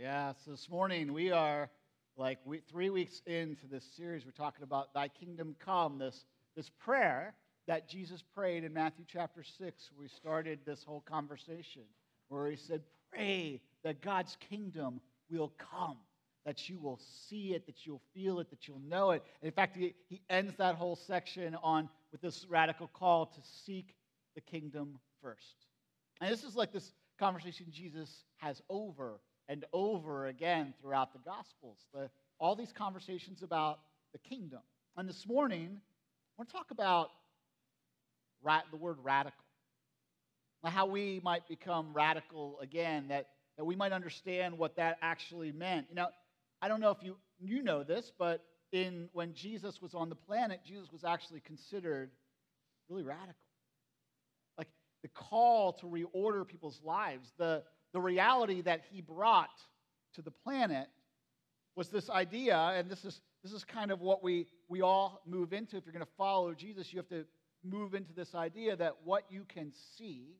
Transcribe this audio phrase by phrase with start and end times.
[0.00, 1.68] Yeah, so this morning we are
[2.16, 4.24] like we, three weeks into this series.
[4.24, 6.24] We're talking about Thy Kingdom Come, this,
[6.54, 7.34] this prayer
[7.66, 9.90] that Jesus prayed in Matthew chapter 6.
[9.98, 11.82] We started this whole conversation
[12.28, 15.00] where he said, Pray that God's kingdom
[15.32, 15.96] will come,
[16.46, 19.24] that you will see it, that you'll feel it, that you'll know it.
[19.42, 23.40] And in fact, he, he ends that whole section on with this radical call to
[23.64, 23.96] seek
[24.36, 25.66] the kingdom first.
[26.20, 29.18] And this is like this conversation Jesus has over
[29.48, 31.78] and over again throughout the Gospels.
[31.92, 33.80] The, all these conversations about
[34.12, 34.60] the kingdom.
[34.96, 37.10] And this morning, I want to talk about
[38.42, 39.44] rat, the word radical.
[40.64, 45.86] How we might become radical again, that, that we might understand what that actually meant.
[45.88, 46.08] You know,
[46.60, 50.14] I don't know if you, you know this, but in, when Jesus was on the
[50.14, 52.10] planet, Jesus was actually considered
[52.88, 53.34] really radical.
[54.58, 54.68] Like
[55.02, 57.62] the call to reorder people's lives, the,
[57.92, 59.50] the reality that he brought
[60.14, 60.88] to the planet
[61.76, 65.52] was this idea, and this is, this is kind of what we, we all move
[65.52, 65.76] into.
[65.76, 67.24] If you're going to follow Jesus, you have to
[67.64, 70.36] move into this idea that what you can see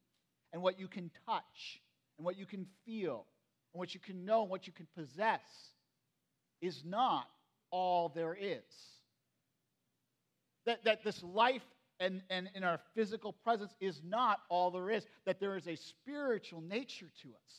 [0.52, 1.80] and what you can touch
[2.18, 3.26] and what you can feel
[3.72, 5.40] and what you can know and what you can possess
[6.60, 7.26] is not
[7.70, 8.62] all there is.
[10.66, 11.62] That, that this life
[12.00, 15.76] and, and in our physical presence is not all there is, that there is a
[15.76, 17.54] spiritual nature to us,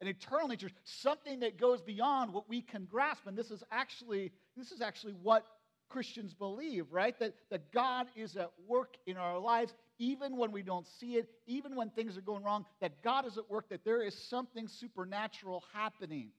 [0.00, 3.26] an eternal nature, something that goes beyond what we can grasp.
[3.26, 5.46] And this is actually, this is actually what
[5.88, 7.18] Christians believe, right?
[7.18, 11.28] That, that God is at work in our lives, even when we don't see it,
[11.46, 14.66] even when things are going wrong, that God is at work, that there is something
[14.68, 16.30] supernatural happening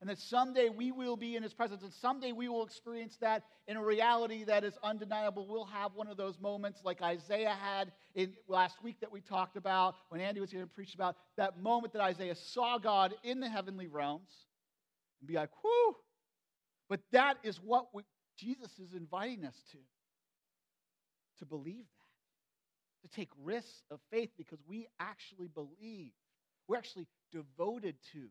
[0.00, 3.42] and that someday we will be in his presence, and someday we will experience that
[3.68, 5.46] in a reality that is undeniable.
[5.46, 9.56] We'll have one of those moments like Isaiah had in last week that we talked
[9.56, 13.40] about when Andy was here and preached about that moment that Isaiah saw God in
[13.40, 14.30] the heavenly realms
[15.20, 15.96] and be like, whew.
[16.88, 18.02] But that is what we,
[18.38, 19.78] Jesus is inviting us to,
[21.40, 26.12] to believe that, to take risks of faith because we actually believe.
[26.68, 28.28] We're actually devoted to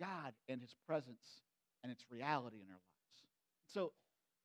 [0.00, 1.42] God and His presence
[1.82, 3.22] and its reality in our lives.
[3.72, 3.92] So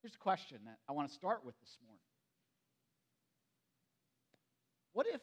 [0.02, 2.02] here's a question that I want to start with this morning
[4.94, 5.22] What if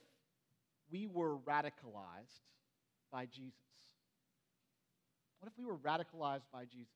[0.90, 2.42] we were radicalized
[3.12, 3.54] by Jesus?
[5.40, 6.88] What if we were radicalized by Jesus?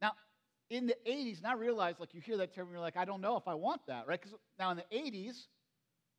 [0.00, 0.12] Now,
[0.70, 3.04] in the 80s, and I realize, like, you hear that term and you're like, I
[3.04, 4.20] don't know if I want that, right?
[4.20, 5.46] Because now in the 80s,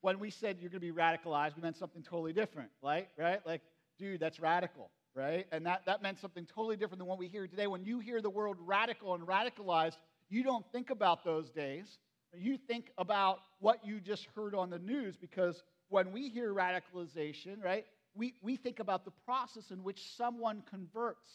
[0.01, 3.07] when we said you're going to be radicalized, we meant something totally different, right?
[3.17, 3.39] Right?
[3.45, 3.61] Like,
[3.97, 5.47] dude, that's radical right?
[5.51, 7.67] And that, that meant something totally different than what we hear today.
[7.67, 9.97] When you hear the word radical and radicalized,
[10.29, 11.97] you don't think about those days.
[12.33, 17.63] You think about what you just heard on the news because when we hear radicalization,
[17.63, 21.31] right, we, we think about the process in which someone converts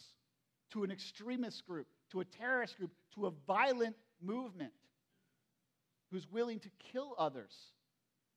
[0.72, 4.72] to an extremist group, to a terrorist group, to a violent movement
[6.10, 7.54] who's willing to kill others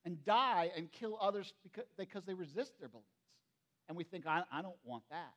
[0.06, 3.16] and die and kill others because, because they resist their beliefs
[3.88, 5.34] and we think, I, I don't want that.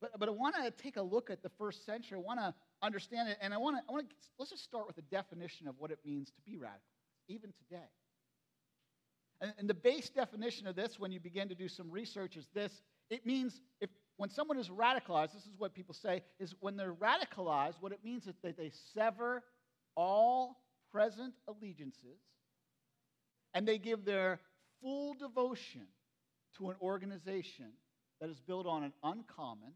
[0.00, 2.18] But, but I want to take a look at the first century.
[2.18, 4.86] I want to understand it, and I want to, I want to let's just start
[4.86, 6.80] with a definition of what it means to be radical,
[7.28, 7.88] even today.
[9.40, 12.46] And, and the base definition of this, when you begin to do some research, is
[12.54, 16.76] this: it means if when someone is radicalized, this is what people say, is when
[16.76, 19.42] they're radicalized, what it means is that they sever
[19.94, 20.62] all
[20.92, 22.20] present allegiances
[23.54, 24.40] and they give their
[24.80, 25.86] full devotion
[26.58, 27.72] to an organization
[28.20, 29.72] that is built on an uncommon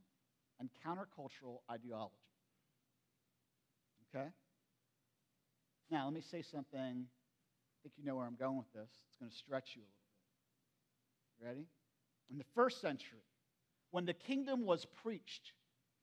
[0.59, 2.15] and countercultural ideology.
[4.15, 4.29] Okay?
[5.91, 6.81] Now, let me say something.
[6.81, 8.91] I think you know where I'm going with this.
[9.09, 9.95] It's going to stretch you a little
[11.41, 11.49] bit.
[11.49, 11.67] Ready?
[12.31, 13.25] In the first century,
[13.91, 15.53] when the kingdom was preached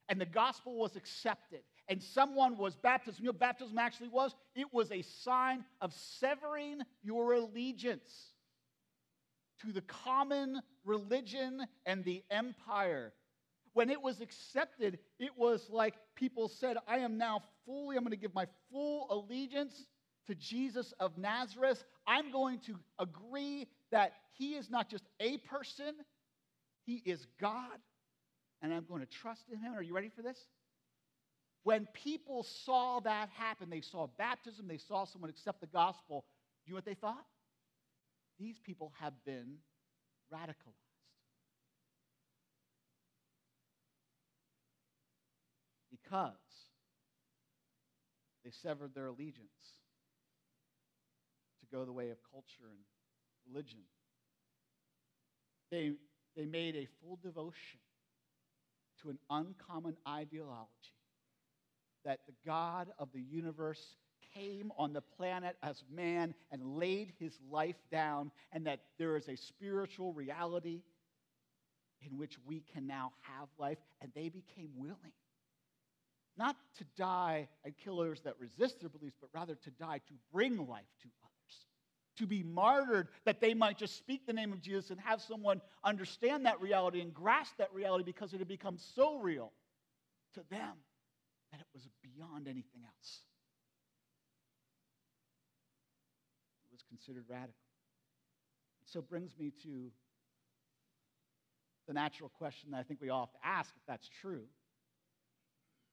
[0.08, 4.34] and the gospel was accepted and someone was baptized, you know baptism actually was?
[4.54, 8.32] It was a sign of severing your allegiance
[9.62, 13.12] to the common religion and the empire.
[13.72, 18.10] When it was accepted, it was like people said, I am now fully, I'm going
[18.10, 19.86] to give my full allegiance
[20.26, 21.84] to Jesus of Nazareth.
[22.06, 25.94] I'm going to agree that he is not just a person,
[26.86, 27.78] he is God,
[28.62, 29.74] and I'm going to trust in him.
[29.74, 30.38] Are you ready for this?
[31.64, 36.24] When people saw that happen, they saw baptism, they saw someone accept the gospel,
[36.66, 37.24] you know what they thought?
[38.38, 39.56] These people have been
[40.32, 40.74] radicalized.
[45.90, 46.32] Because
[48.44, 49.74] they severed their allegiance
[51.60, 52.78] to go the way of culture and
[53.50, 53.80] religion.
[55.70, 55.92] They,
[56.36, 57.80] they made a full devotion
[59.02, 60.68] to an uncommon ideology
[62.04, 63.96] that the God of the universe
[64.38, 69.28] came on the planet as man and laid his life down, and that there is
[69.28, 70.82] a spiritual reality
[72.08, 75.12] in which we can now have life, and they became willing.
[76.36, 80.14] Not to die and kill those that resist their beliefs, but rather to die to
[80.32, 81.66] bring life to others.
[82.18, 85.60] To be martyred that they might just speak the name of Jesus and have someone
[85.82, 89.52] understand that reality and grasp that reality because it had become so real
[90.34, 90.76] to them
[91.50, 93.22] that it was beyond anything else.
[96.70, 97.54] It was considered radical.
[98.86, 99.90] So it brings me to
[101.86, 104.44] the natural question that I think we all have to ask if that's true.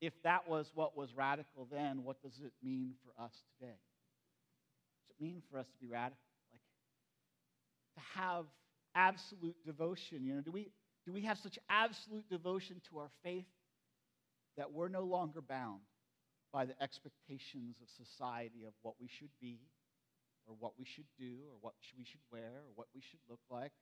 [0.00, 3.72] If that was what was radical then, what does it mean for us today?
[3.72, 6.18] What does it mean for us to be radical?
[6.52, 6.60] Like
[7.94, 8.44] to have
[8.94, 10.24] absolute devotion.
[10.24, 10.68] You know, do we
[11.06, 13.46] do we have such absolute devotion to our faith
[14.58, 15.80] that we're no longer bound
[16.52, 19.58] by the expectations of society of what we should be,
[20.46, 23.40] or what we should do, or what we should wear, or what we should look
[23.50, 23.72] like,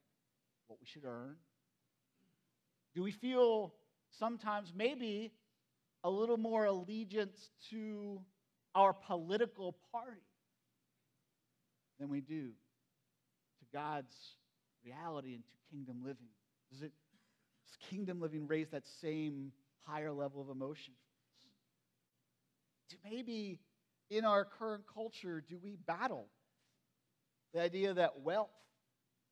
[0.67, 1.35] what we should earn?
[2.93, 3.73] Do we feel
[4.09, 5.31] sometimes maybe
[6.03, 8.21] a little more allegiance to
[8.73, 10.21] our political party
[11.99, 14.15] than we do to God's
[14.83, 16.27] reality and to kingdom living?
[16.71, 16.91] Does, it,
[17.65, 19.51] does kingdom living raise that same
[19.85, 20.93] higher level of emotion
[22.89, 23.59] do maybe
[24.09, 26.27] in our current culture do we battle
[27.55, 28.49] the idea that wealth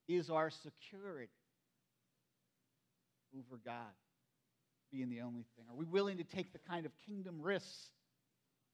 [0.07, 1.29] is our security
[3.35, 3.75] over God
[4.93, 5.65] being the only thing?
[5.69, 7.89] Are we willing to take the kind of kingdom risks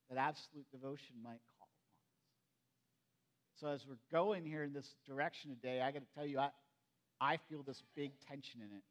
[0.09, 1.89] that absolute devotion might call upon
[3.09, 3.59] us?
[3.59, 6.49] So, as we're going here in this direction today, I got to tell you, I,
[7.19, 8.83] I feel this big tension in it.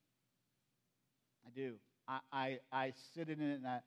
[1.46, 1.74] I do.
[2.08, 3.78] I, I, I sit in it, and I,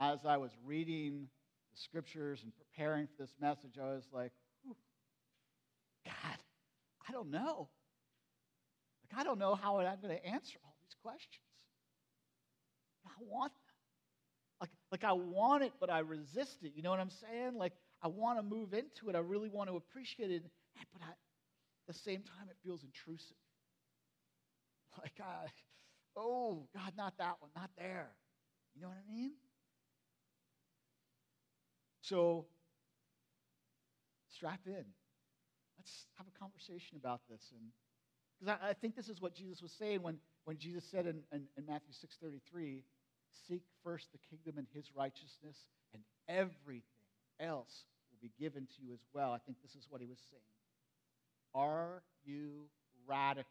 [0.00, 1.26] as I was reading
[1.72, 4.30] the scriptures and preparing for this message, I was like,
[7.10, 7.68] I don't know.
[9.02, 11.42] Like, I don't know how I'm going to answer all these questions.
[13.04, 13.60] I want them.
[14.60, 16.70] Like, like I want it, but I resist it.
[16.76, 17.56] You know what I'm saying?
[17.56, 19.16] Like, I want to move into it.
[19.16, 20.44] I really want to appreciate it.
[20.92, 21.16] But I, at
[21.88, 23.36] the same time, it feels intrusive.
[24.96, 25.46] Like, I,
[26.16, 28.10] oh, God, not that one, not there.
[28.76, 29.32] You know what I mean?
[32.02, 32.46] So,
[34.30, 34.84] strap in.
[35.80, 37.40] Let's have a conversation about this.
[37.56, 37.72] And
[38.36, 41.22] because I, I, think this is what Jesus was saying when, when Jesus said in,
[41.32, 42.82] in, in Matthew 6.33,
[43.48, 45.56] seek first the kingdom and his righteousness,
[45.94, 46.84] and everything
[47.40, 49.32] else will be given to you as well.
[49.32, 50.42] I think this is what he was saying.
[51.54, 52.68] Are you
[53.06, 53.48] radical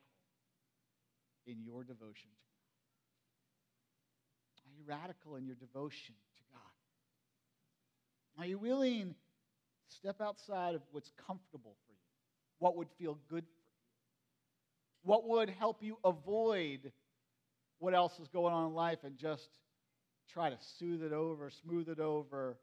[1.48, 2.54] in your devotion to God?
[4.68, 6.78] Are you radical in your devotion to God?
[8.44, 11.74] Are you willing to step outside of what's comfortable?
[12.60, 13.46] What would feel good?
[15.04, 16.92] What would help you avoid
[17.80, 19.50] what else is going on in life and just
[20.32, 22.58] try to soothe it over, smooth it over?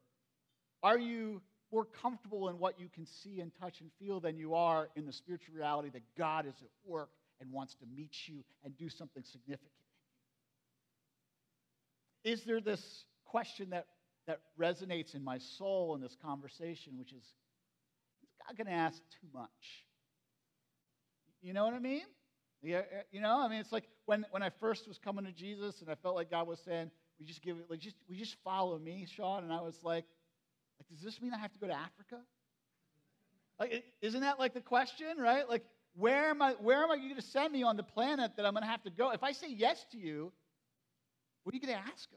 [0.83, 1.41] Are you
[1.73, 5.07] more comfortable in what you can see and touch and feel than you are in
[5.07, 7.11] the spiritual reality that God is at work
[7.41, 9.71] and wants to meet you and do something significant?
[12.25, 13.87] Is there this question that,
[14.27, 18.99] that resonates in my soul in this conversation, which is, is God going to ask
[19.21, 19.86] too much?
[21.47, 22.03] You know what I mean?
[22.61, 25.81] Yeah, you know, I mean, it's like when, when I first was coming to Jesus
[25.81, 28.35] and I felt like God was saying, we just give it, like, just, we just
[28.43, 29.45] follow me, Sean.
[29.45, 30.05] And I was like,
[30.81, 32.21] like, does this mean I have to go to Africa?
[33.61, 35.49] Like, isn't that like the question, right?
[35.49, 35.63] Like,
[35.95, 38.53] where am I, where am I going to send me on the planet that I'm
[38.53, 39.13] going to have to go?
[39.13, 40.33] If I say yes to you,
[41.45, 42.09] what are you going to ask?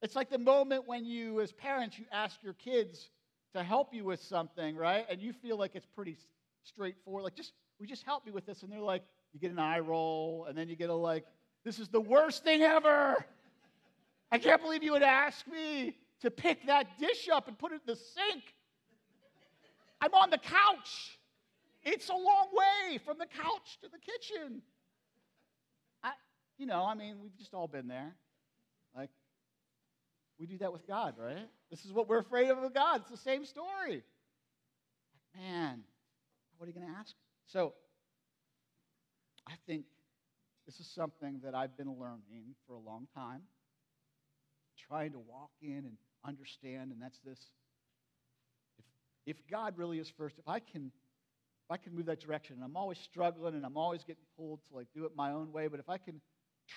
[0.00, 3.10] It's like the moment when you, as parents, you ask your kids
[3.54, 5.04] to help you with something, right?
[5.10, 6.16] And you feel like it's pretty
[6.64, 7.24] straightforward.
[7.24, 8.62] Like, just, we just help me with this.
[8.62, 11.24] And they're like, you get an eye roll, and then you get a like,
[11.64, 13.16] this is the worst thing ever.
[14.30, 17.80] I can't believe you would ask me to pick that dish up and put it
[17.86, 18.44] in the sink.
[20.00, 21.18] I'm on the couch.
[21.82, 24.62] It's a long way from the couch to the kitchen.
[26.04, 26.12] I,
[26.58, 28.14] you know, I mean, we've just all been there.
[28.94, 29.10] Like,
[30.38, 31.48] we do that with God, right?
[31.68, 33.00] This is what we're afraid of with God.
[33.00, 34.04] It's the same story.
[35.36, 35.82] Man,
[36.58, 37.12] what are you going to ask?
[37.46, 37.74] So,
[39.46, 39.84] I think
[40.66, 43.42] this is something that I've been learning for a long time
[44.88, 47.38] trying to walk in and understand, and that's this.
[48.78, 48.84] If,
[49.26, 52.64] if God really is first, if I can, if I can move that direction, and
[52.64, 55.68] I'm always struggling and I'm always getting pulled to like do it my own way,
[55.68, 56.20] but if I can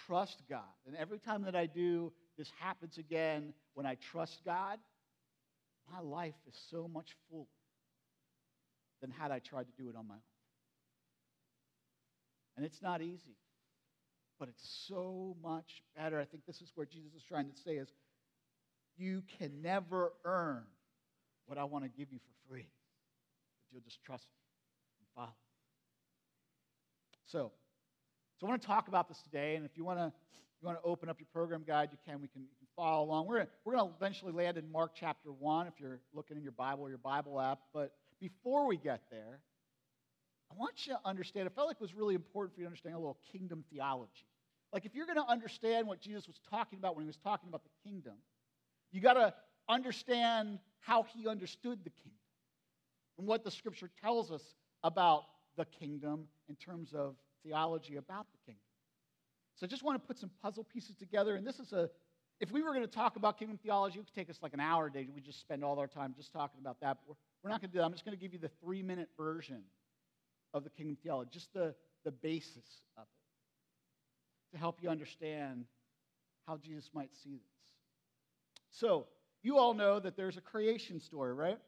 [0.07, 4.79] trust God, and every time that I do, this happens again when I trust God,
[5.91, 7.45] my life is so much fuller
[9.01, 10.34] than had I tried to do it on my own.
[12.55, 13.37] And it's not easy,
[14.39, 16.19] but it's so much better.
[16.19, 17.89] I think this is where Jesus is trying to say is
[18.97, 20.63] you can never earn
[21.47, 24.39] what I want to give you for free if you'll just trust me
[24.99, 25.35] and follow.
[27.25, 27.51] So,
[28.39, 30.11] so I want to talk about this today, and if you want to
[30.61, 32.21] you want to open up your program guide, you can.
[32.21, 33.27] We can, you can follow along.
[33.27, 36.53] We're, we're going to eventually land in Mark chapter 1 if you're looking in your
[36.53, 37.59] Bible or your Bible app.
[37.73, 39.41] But before we get there,
[40.55, 42.69] I want you to understand, I felt like it was really important for you to
[42.69, 44.27] understand a little kingdom theology.
[44.71, 47.49] Like, if you're going to understand what Jesus was talking about when he was talking
[47.49, 48.13] about the kingdom,
[48.91, 49.33] you got to
[49.67, 52.19] understand how he understood the kingdom
[53.17, 54.41] and what the scripture tells us
[54.83, 55.23] about
[55.57, 58.61] the kingdom in terms of theology about the kingdom.
[59.55, 61.35] So I just want to put some puzzle pieces together.
[61.35, 61.89] And this is a,
[62.39, 64.59] if we were going to talk about kingdom theology, it would take us like an
[64.59, 65.07] hour a day.
[65.13, 66.97] We just spend all our time just talking about that.
[66.97, 67.85] But we're, we're not going to do that.
[67.85, 69.63] I'm just going to give you the three minute version
[70.55, 75.65] of the kingdom theology, just the, the basis of it to help you understand
[76.47, 77.73] how Jesus might see this.
[78.71, 79.07] So,
[79.43, 81.59] you all know that there's a creation story, right?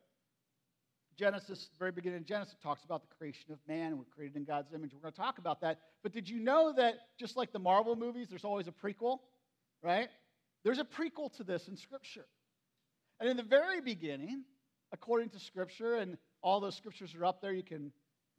[1.18, 4.74] Genesis, very beginning of Genesis, talks about the creation of man, we're created in God's
[4.74, 4.94] image.
[4.94, 5.80] We're going to talk about that.
[6.02, 9.20] But did you know that just like the Marvel movies, there's always a prequel,
[9.84, 10.08] right?
[10.64, 12.26] There's a prequel to this in Scripture.
[13.20, 14.44] And in the very beginning,
[14.94, 17.92] according to Scripture, and all those scriptures are up there, you can,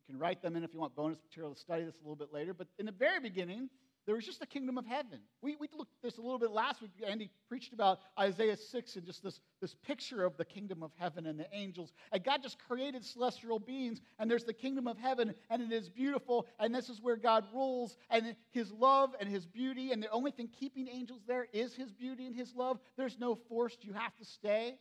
[0.09, 2.33] can write them in if you want bonus material to study this a little bit
[2.33, 2.55] later.
[2.55, 3.69] But in the very beginning,
[4.07, 5.21] there was just the kingdom of heaven.
[5.43, 6.93] We, we looked at this a little bit last week.
[7.07, 11.27] Andy preached about Isaiah 6 and just this, this picture of the kingdom of heaven
[11.27, 11.93] and the angels.
[12.11, 15.91] And God just created celestial beings, and there's the kingdom of heaven, and it is
[15.91, 20.11] beautiful, and this is where God rules, and his love and his beauty, and the
[20.11, 22.79] only thing keeping angels there is his beauty and his love.
[22.97, 24.79] There's no forced, you have to stay.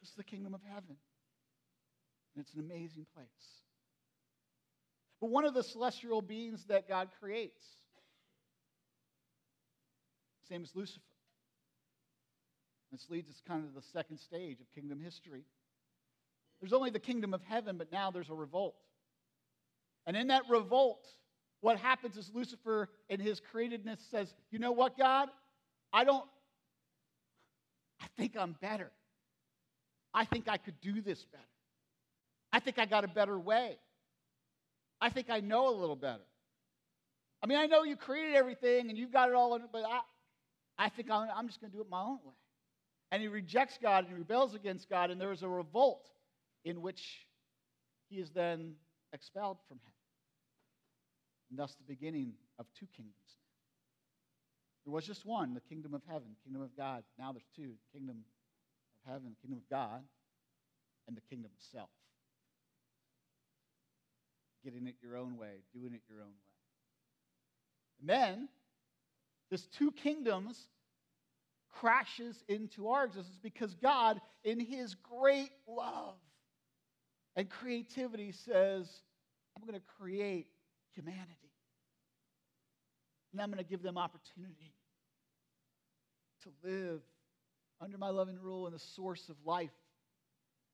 [0.00, 0.96] This is the kingdom of heaven.
[2.36, 3.26] And it's an amazing place.
[5.20, 7.64] But one of the celestial beings that God creates
[10.48, 11.02] his name is Lucifer.
[12.90, 15.44] This leads us kind of to the second stage of kingdom history.
[16.60, 18.74] There's only the kingdom of heaven, but now there's a revolt.
[20.06, 21.06] And in that revolt,
[21.60, 25.28] what happens is Lucifer, in his createdness, says, You know what, God?
[25.92, 26.24] I don't,
[28.00, 28.90] I think I'm better.
[30.14, 31.44] I think I could do this better.
[32.52, 33.76] I think I got a better way.
[35.00, 36.24] I think I know a little better.
[37.42, 40.00] I mean, I know you created everything and you've got it all, in, but I,
[40.78, 42.34] I think I'm, I'm just going to do it my own way.
[43.10, 46.06] And he rejects God and he rebels against God, and there is a revolt
[46.64, 47.26] in which
[48.10, 48.74] he is then
[49.12, 49.92] expelled from heaven.
[51.50, 53.14] And thus the beginning of two kingdoms
[54.84, 57.04] There was just one, the kingdom of heaven, kingdom of God.
[57.18, 58.18] Now there's two, kingdom
[59.06, 60.02] of heaven, kingdom of God,
[61.06, 61.88] and the kingdom of self.
[64.64, 66.54] Getting it your own way, doing it your own way.
[68.00, 68.48] And then
[69.50, 70.68] this two kingdoms
[71.70, 76.16] crashes into our existence because God, in His great love
[77.36, 78.88] and creativity, says,
[79.56, 80.46] I'm going to create
[80.94, 81.52] humanity.
[83.32, 84.74] And I'm going to give them opportunity
[86.42, 87.00] to live
[87.80, 89.70] under my loving rule and the source of life.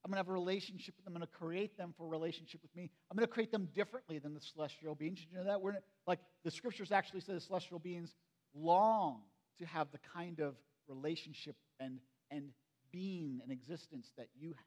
[0.05, 1.15] I'm going to have a relationship with them.
[1.15, 2.91] I'm going to create them for a relationship with me.
[3.11, 5.21] I'm going to create them differently than the celestial beings.
[5.21, 5.63] Did you know that?
[5.63, 8.15] We're like the scriptures actually say the celestial beings
[8.55, 9.23] long
[9.59, 10.57] to have the kind of
[10.89, 12.51] relationship and, and
[12.93, 14.59] being and existence that you have.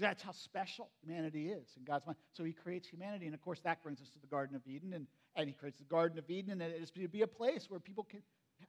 [0.00, 2.16] That's how special humanity is in God's mind.
[2.32, 4.94] So he creates humanity, and of course that brings us to the Garden of Eden,
[4.94, 7.66] and, and he creates the Garden of Eden, and it is to be a place
[7.68, 8.22] where people can,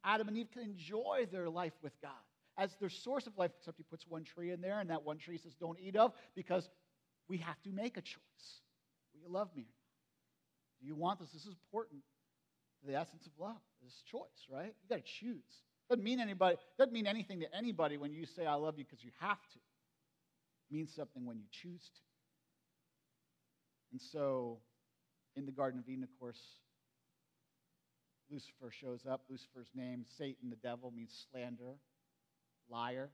[0.03, 2.11] Adam and Eve can enjoy their life with God
[2.57, 5.17] as their source of life, except he puts one tree in there, and that one
[5.17, 6.69] tree says, don't eat of, because
[7.27, 8.61] we have to make a choice.
[9.13, 9.67] Will you love me?
[10.79, 11.31] Do you want this?
[11.31, 12.01] This is important
[12.85, 14.73] the essence of love is choice, right?
[14.81, 15.63] You got to choose.
[15.89, 16.57] Doesn't mean anybody.
[16.77, 19.57] Doesn't mean anything to anybody when you say "I love you" because you have to.
[19.57, 22.01] It means something when you choose to.
[23.91, 24.59] And so,
[25.35, 26.41] in the Garden of Eden, of course,
[28.31, 29.21] Lucifer shows up.
[29.29, 31.75] Lucifer's name, Satan, the devil, means slanderer,
[32.69, 33.09] liar,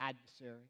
[0.00, 0.68] adversary.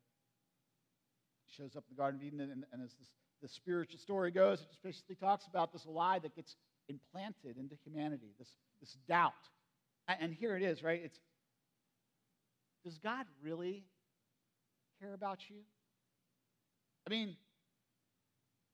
[1.57, 3.09] Shows up in the Garden of Eden, and, and as this,
[3.43, 6.57] the spiritual story goes, it basically talks about this lie that gets
[6.89, 8.49] implanted into humanity, this,
[8.81, 9.33] this doubt.
[10.09, 11.01] And here it is, right?
[11.03, 11.19] It's
[12.85, 13.85] does God really
[15.01, 15.57] care about you?
[17.07, 17.35] I mean,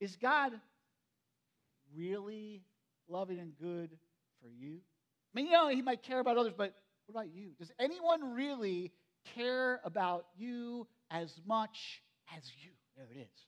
[0.00, 0.52] is God
[1.96, 2.62] really
[3.08, 3.90] loving and good
[4.42, 4.78] for you?
[4.78, 6.74] I mean, you know, He might care about others, but
[7.10, 7.50] what about you?
[7.58, 8.92] Does anyone really
[9.34, 12.02] care about you as much
[12.36, 12.70] as you?
[12.96, 13.46] There it is.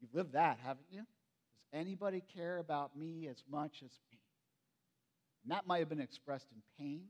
[0.00, 1.00] You've lived that, haven't you?
[1.00, 4.18] Does anybody care about me as much as me?
[5.44, 7.04] And that might have been expressed in pain.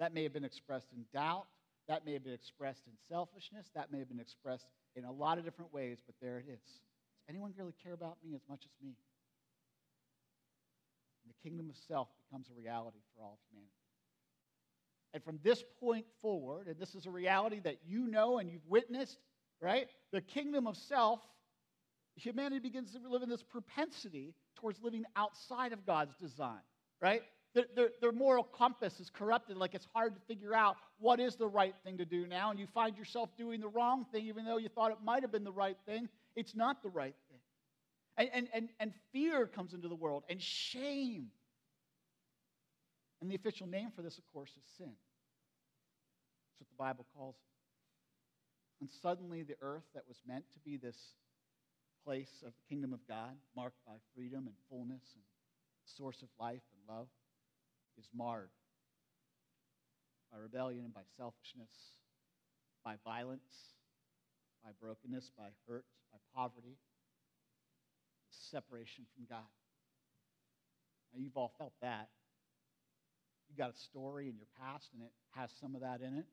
[0.00, 1.46] That may have been expressed in doubt.
[1.88, 3.70] That may have been expressed in selfishness.
[3.74, 6.64] That may have been expressed in a lot of different ways, but there it is.
[6.64, 8.96] Does anyone really care about me as much as me?
[11.24, 13.72] And the kingdom of self becomes a reality for all of humanity.
[15.14, 18.66] And from this point forward, and this is a reality that you know and you've
[18.66, 19.18] witnessed,
[19.60, 19.88] right?
[20.12, 21.20] The kingdom of self,
[22.16, 26.60] humanity begins to live in this propensity towards living outside of God's design,
[27.00, 27.22] right?
[27.54, 31.36] Their, their, their, moral compass is corrupted, like it's hard to figure out what is
[31.36, 34.44] the right thing to do now, and you find yourself doing the wrong thing, even
[34.44, 36.08] though you thought it might have been the right thing.
[36.34, 37.33] It's not the right thing.
[38.16, 41.28] And, and, and, and fear comes into the world, and shame.
[43.20, 44.92] And the official name for this, of course, is sin.
[44.92, 48.82] That's what the Bible calls it.
[48.82, 51.14] And suddenly, the earth that was meant to be this
[52.04, 55.24] place of the kingdom of God, marked by freedom and fullness and
[55.84, 57.08] source of life and love,
[57.98, 58.50] is marred
[60.30, 61.70] by rebellion and by selfishness,
[62.84, 63.74] by violence,
[64.62, 66.76] by brokenness, by hurt, by poverty,
[68.50, 69.48] separation from God.
[71.12, 72.08] Now, you've all felt that.
[73.48, 76.26] You've got a story in your past, and it has some of that in it.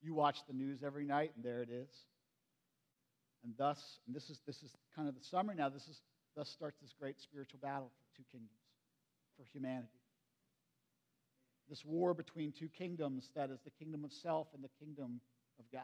[0.00, 1.90] You watch the news every night, and there it is.
[3.44, 5.68] And thus, and this is this is kind of the summary now.
[5.68, 6.00] This is
[6.34, 8.60] thus starts this great spiritual battle for two kingdoms,
[9.36, 9.88] for humanity.
[11.68, 15.20] This war between two kingdoms, that is the kingdom of self and the kingdom
[15.58, 15.82] of God.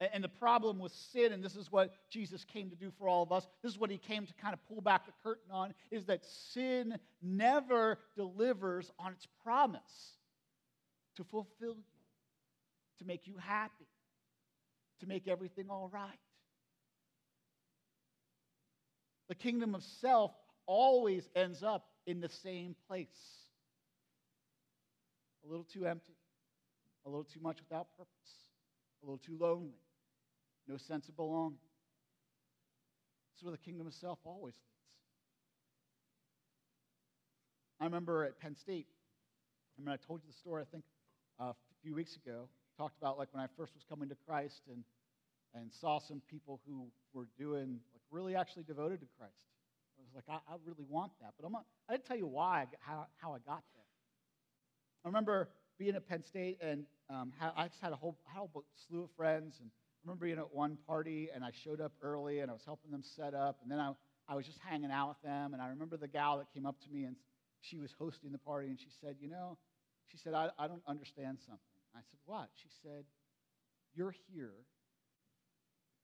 [0.00, 3.22] And the problem with sin, and this is what Jesus came to do for all
[3.22, 5.74] of us, this is what he came to kind of pull back the curtain on,
[5.90, 10.16] is that sin never delivers on its promise
[11.16, 12.00] to fulfill you,
[12.98, 13.88] to make you happy,
[15.00, 16.18] to make everything all right.
[19.28, 20.32] The kingdom of self
[20.64, 23.08] always ends up in the same place
[25.44, 26.16] a little too empty,
[27.04, 28.08] a little too much without purpose,
[29.02, 29.74] a little too lonely
[30.68, 31.58] no sense of belonging.
[33.32, 34.66] This is where the kingdom of self always leads.
[37.80, 38.86] I remember at Penn State,
[39.78, 40.84] I mean, I told you the story, I think,
[41.40, 42.48] uh, a few weeks ago.
[42.76, 44.84] Talked about like when I first was coming to Christ and,
[45.54, 49.46] and saw some people who were doing, like, really actually devoted to Christ.
[49.98, 51.32] I was like, I, I really want that.
[51.38, 53.84] But I'm not, I didn't tell you why, how, how I got there.
[55.04, 58.50] I remember being at Penn State, and um, I just had a whole, whole
[58.86, 59.70] slew of friends, and
[60.04, 63.02] remember being at one party and I showed up early and I was helping them
[63.02, 63.58] set up.
[63.62, 63.92] And then I,
[64.28, 65.52] I was just hanging out with them.
[65.52, 67.16] And I remember the gal that came up to me and
[67.60, 69.58] she was hosting the party and she said, You know,
[70.06, 71.60] she said, I, I don't understand something.
[71.94, 72.48] I said, What?
[72.56, 73.04] She said,
[73.94, 74.54] You're here.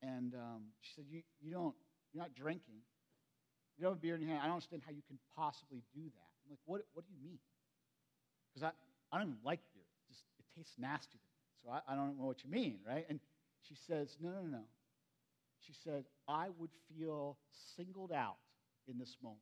[0.02, 1.74] And um, she said, you, you don't,
[2.12, 2.84] You're not drinking.
[3.78, 4.40] You don't have a beer in your hand.
[4.42, 6.30] I don't understand how you can possibly do that.
[6.44, 7.38] I'm like, What, what do you mean?
[8.52, 9.82] Because I, I don't even like beer.
[9.82, 11.40] It, just, it tastes nasty to me.
[11.64, 13.06] So I, I don't know what you mean, right?
[13.08, 13.20] And
[13.68, 14.62] she says, No, no, no.
[15.60, 17.38] She said, I would feel
[17.76, 18.36] singled out
[18.88, 19.40] in this moment.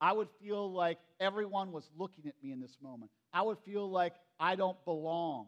[0.00, 3.10] I would feel like everyone was looking at me in this moment.
[3.32, 5.46] I would feel like I don't belong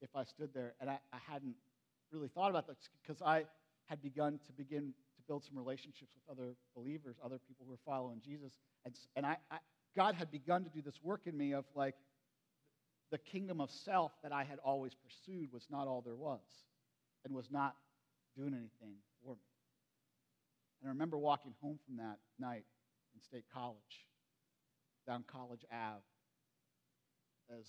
[0.00, 0.74] if I stood there.
[0.80, 1.54] And I, I hadn't
[2.12, 3.44] really thought about this because I
[3.86, 7.78] had begun to begin to build some relationships with other believers, other people who were
[7.84, 8.52] following Jesus.
[8.84, 9.58] And, and I, I,
[9.96, 11.96] God had begun to do this work in me of like
[13.10, 16.40] the kingdom of self that I had always pursued was not all there was
[17.24, 17.76] and was not
[18.36, 19.50] doing anything for me.
[20.80, 22.64] And I remember walking home from that night
[23.14, 24.06] in State College,
[25.06, 26.02] down College Ave,
[27.58, 27.66] as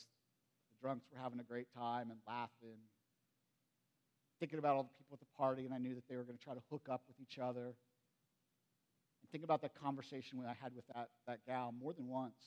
[0.70, 2.80] the drunks were having a great time and laughing,
[4.40, 6.38] thinking about all the people at the party, and I knew that they were going
[6.38, 7.76] to try to hook up with each other.
[9.22, 12.40] And think about that conversation I had with that, that gal more than once.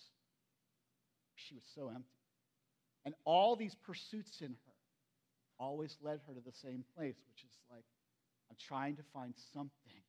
[1.37, 2.11] She was so empty.
[3.05, 4.76] And all these pursuits in her
[5.59, 7.85] always led her to the same place, which is like,
[8.51, 10.03] I'm trying to find something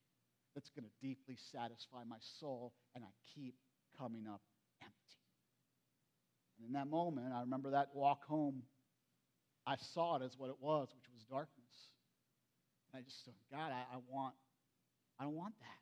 [0.53, 3.55] that's going to deeply satisfy my soul, and I keep
[3.97, 4.41] coming up
[4.81, 4.93] empty.
[6.57, 8.63] And in that moment, I remember that walk home,
[9.65, 11.91] I saw it as what it was, which was darkness.
[12.91, 14.33] And I just thought, God, I, I want,
[15.19, 15.81] I don't want that.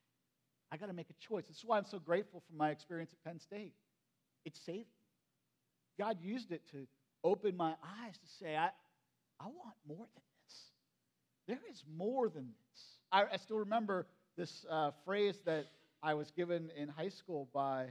[0.72, 1.46] I got to make a choice.
[1.48, 3.74] This is why I'm so grateful for my experience at Penn State.
[4.44, 5.06] It saved me.
[5.98, 6.88] God used it to
[7.24, 8.70] open my eyes to say, I,
[9.40, 10.72] I want more than this.
[11.48, 12.82] there is more than this.
[13.12, 15.66] I, I still remember this uh, phrase that
[16.02, 17.88] I was given in high school by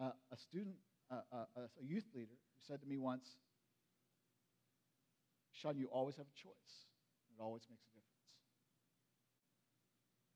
[0.00, 0.76] uh, a student,
[1.10, 3.26] uh, uh a youth leader, who said to me once,
[5.52, 6.86] Sean, you always have a choice.
[7.36, 8.10] It always makes a difference.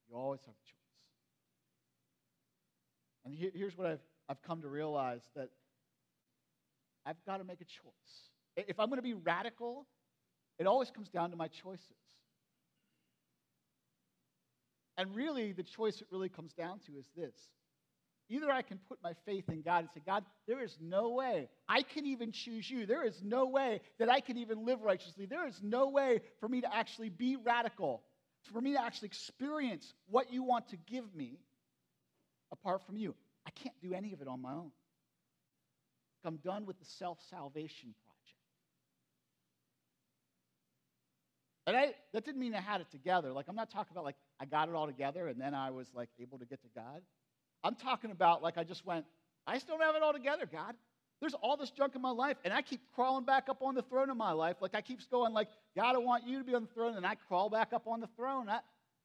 [0.09, 0.85] You always have a choice.
[3.25, 5.49] And here, here's what I've, I've come to realize that
[7.07, 8.67] I've got to make a choice.
[8.69, 9.87] If I'm going to be radical,
[10.59, 11.89] it always comes down to my choices.
[14.97, 17.35] And really, the choice it really comes down to is this
[18.31, 21.49] Either I can put my faith in God and say, God, there is no way
[21.69, 22.87] I can even choose you.
[22.87, 25.27] There is no way that I can even live righteously.
[25.27, 28.03] There is no way for me to actually be radical,
[28.51, 31.39] for me to actually experience what you want to give me
[32.51, 33.15] apart from you.
[33.47, 34.71] I can't do any of it on my own.
[36.25, 37.95] I'm done with the self salvation
[41.67, 43.33] And I, that didn't mean I had it together.
[43.33, 45.89] Like, I'm not talking about like I got it all together and then I was
[45.95, 47.01] like able to get to God.
[47.63, 49.07] I'm talking about like I just went,
[49.47, 50.75] I still don't have it all together, God.
[51.21, 53.83] There's all this junk in my life, and I keep crawling back up on the
[53.83, 54.57] throne of my life.
[54.61, 57.07] Like I keep going, like, God, I want you to be on the throne, and
[57.07, 58.49] I crawl back up on the throne.
[58.49, 58.59] I,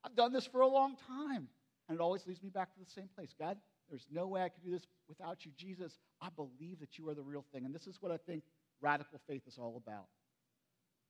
[0.04, 1.48] I've done this for a long time.
[1.88, 3.34] And it always leads me back to the same place.
[3.38, 3.56] God,
[3.88, 5.50] there's no way I could do this without you.
[5.56, 7.64] Jesus, I believe that you are the real thing.
[7.64, 8.44] And this is what I think
[8.80, 10.06] radical faith is all about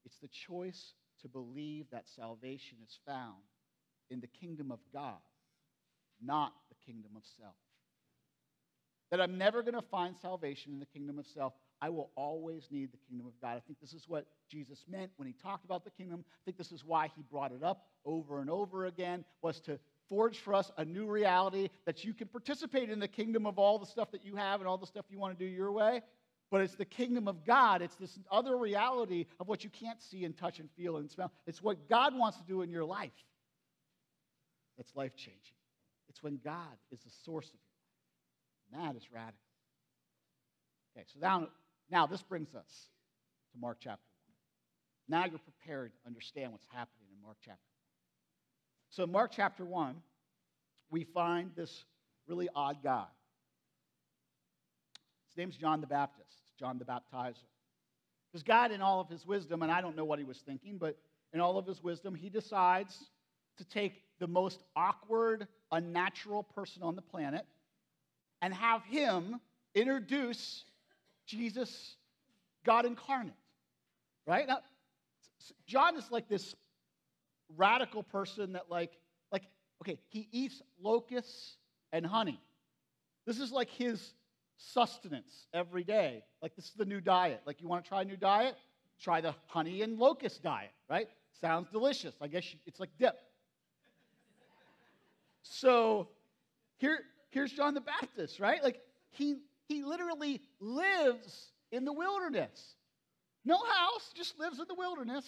[0.05, 3.41] it's the choice to believe that salvation is found
[4.09, 5.19] in the kingdom of God,
[6.23, 7.55] not the kingdom of self.
[9.09, 11.53] That I'm never going to find salvation in the kingdom of self.
[11.81, 13.57] I will always need the kingdom of God.
[13.57, 16.23] I think this is what Jesus meant when he talked about the kingdom.
[16.27, 19.79] I think this is why he brought it up over and over again was to
[20.07, 23.79] forge for us a new reality that you can participate in the kingdom of all
[23.79, 26.01] the stuff that you have and all the stuff you want to do your way.
[26.51, 27.81] But it's the kingdom of God.
[27.81, 31.31] It's this other reality of what you can't see and touch and feel and smell.
[31.47, 33.11] It's what God wants to do in your life.
[34.77, 35.55] It's life changing.
[36.09, 37.59] It's when God is the source of
[38.73, 38.89] your life.
[38.89, 39.37] And that is radical.
[40.95, 41.47] Okay, so now,
[41.89, 42.89] now this brings us
[43.53, 44.03] to Mark chapter
[45.07, 45.19] 1.
[45.19, 47.59] Now you're prepared to understand what's happening in Mark chapter 1.
[48.89, 49.95] so, in Mark chapter 1,
[50.89, 51.85] we find this
[52.27, 53.05] really odd guy.
[55.29, 57.33] His name's John the Baptist, John the Baptizer.
[58.31, 60.77] Because God, in all of his wisdom, and I don't know what he was thinking,
[60.77, 60.95] but
[61.33, 63.09] in all of his wisdom, he decides
[63.57, 67.45] to take the most awkward, unnatural person on the planet
[68.43, 69.41] and have him
[69.73, 70.63] introduce
[71.25, 71.95] Jesus,
[72.63, 73.33] God incarnate.
[74.27, 74.47] Right?
[74.47, 74.59] Now,
[75.65, 76.55] John is like this
[77.57, 78.91] radical person that like
[79.29, 79.43] like
[79.81, 81.57] okay he eats locusts
[81.91, 82.39] and honey
[83.25, 84.13] this is like his
[84.73, 86.23] sustenance every day.
[86.41, 87.41] Like this is the new diet.
[87.45, 88.55] Like you want to try a new diet?
[88.99, 91.07] Try the honey and locust diet right?
[91.39, 92.15] Sounds delicious.
[92.21, 93.17] I guess it's like dip.
[95.43, 96.09] So
[96.77, 98.63] here here's john the baptist right?
[98.63, 102.75] Like he he literally lives in the wilderness.
[103.45, 105.25] No house just lives in the wilderness.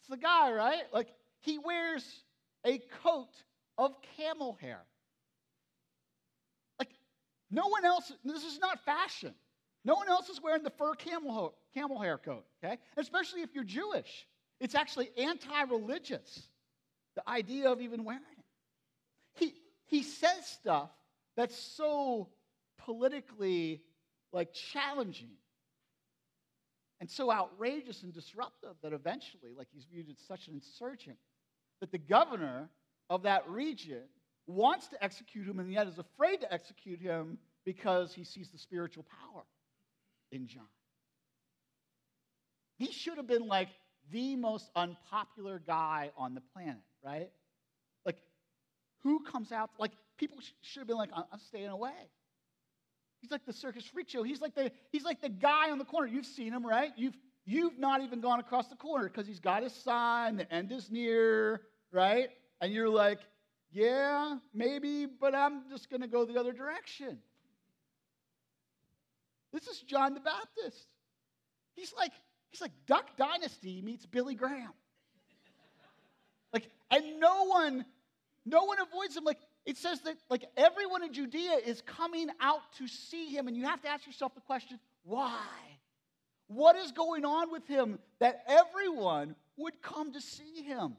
[0.00, 0.82] It's the guy right?
[0.92, 1.08] Like
[1.40, 2.04] he wears
[2.64, 3.30] a coat
[3.78, 4.80] of camel hair.
[7.52, 9.34] No one else, this is not fashion.
[9.84, 12.78] No one else is wearing the fur camel, camel hair coat, okay?
[12.96, 14.26] Especially if you're Jewish.
[14.58, 16.48] It's actually anti religious,
[17.14, 18.44] the idea of even wearing it.
[19.34, 19.54] He,
[19.86, 20.90] he says stuff
[21.36, 22.28] that's so
[22.78, 23.82] politically
[24.32, 25.32] like challenging
[27.00, 31.18] and so outrageous and disruptive that eventually like he's viewed as such an insurgent
[31.80, 32.68] that the governor
[33.10, 34.02] of that region
[34.46, 38.58] wants to execute him and yet is afraid to execute him because he sees the
[38.58, 39.42] spiritual power
[40.30, 40.66] in John.
[42.78, 43.68] He should have been like
[44.10, 47.30] the most unpopular guy on the planet, right?
[48.04, 48.16] Like,
[49.02, 49.70] who comes out?
[49.78, 51.90] Like, people should have been like, I'm staying away.
[53.20, 54.24] He's like the circus freak show.
[54.24, 56.08] He's like the, he's like the guy on the corner.
[56.08, 56.90] You've seen him, right?
[56.96, 60.72] You've, you've not even gone across the corner because he's got his sign, the end
[60.72, 61.60] is near,
[61.92, 62.30] right?
[62.60, 63.20] And you're like,
[63.72, 67.18] yeah, maybe, but I'm just going to go the other direction.
[69.52, 70.86] This is John the Baptist.
[71.74, 72.12] He's like,
[72.50, 74.72] he's like Duck Dynasty meets Billy Graham.
[76.52, 77.84] like, and no one,
[78.44, 79.24] no one avoids him.
[79.24, 83.56] Like, it says that like everyone in Judea is coming out to see him, and
[83.56, 85.46] you have to ask yourself the question, why?
[86.48, 90.96] What is going on with him that everyone would come to see him?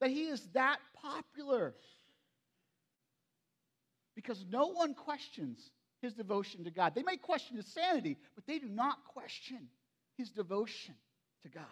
[0.00, 1.74] that he is that popular.
[4.20, 5.70] Because no one questions
[6.02, 6.94] his devotion to God.
[6.94, 9.68] They may question his sanity, but they do not question
[10.18, 10.94] his devotion
[11.42, 11.64] to God.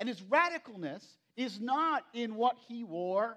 [0.00, 1.04] And his radicalness
[1.36, 3.36] is not in what he wore,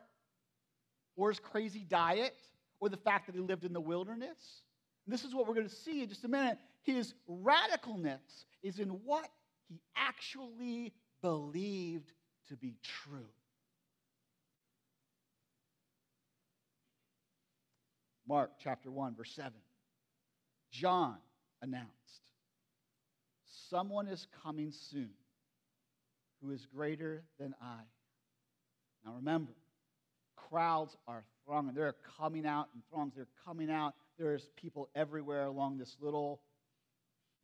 [1.18, 2.36] or his crazy diet,
[2.80, 4.62] or the fact that he lived in the wilderness.
[5.06, 6.58] And this is what we're going to see in just a minute.
[6.84, 9.28] His radicalness is in what
[9.68, 12.14] he actually believed
[12.48, 13.28] to be true.
[18.28, 19.52] Mark chapter 1, verse 7.
[20.72, 21.18] John
[21.62, 21.92] announced,
[23.70, 25.12] Someone is coming soon
[26.42, 27.80] who is greater than I.
[29.06, 29.54] Now remember,
[30.36, 31.74] crowds are thronging.
[31.74, 33.14] They're coming out in throngs.
[33.16, 33.94] They're coming out.
[34.18, 36.42] There's people everywhere along this little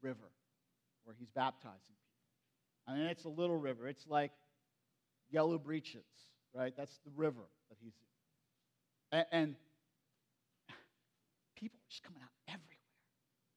[0.01, 0.31] river
[1.05, 2.87] where he's baptizing people.
[2.87, 3.87] I mean, it's a little river.
[3.87, 4.31] It's like
[5.29, 6.05] Yellow Breeches,
[6.53, 6.73] right?
[6.75, 7.93] That's the river that he's
[9.11, 9.19] in.
[9.19, 9.55] And, and
[11.63, 12.73] people are just coming out everywhere.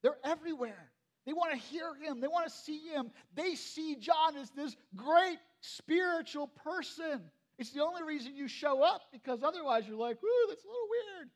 [0.02, 0.90] They're everywhere.
[1.26, 2.20] They want to hear him.
[2.20, 3.10] They want to see him.
[3.34, 7.20] They see John as this great spiritual person.
[7.58, 10.88] It's the only reason you show up because otherwise you're like, ooh, that's a little
[10.90, 11.30] weird.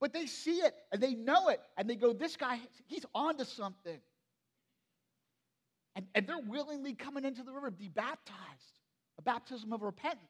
[0.00, 3.44] But they see it and they know it and they go, this guy, he's onto
[3.44, 3.98] something.
[5.96, 8.80] And, and they're willingly coming into the river to be baptized,
[9.18, 10.20] a baptism of repentance.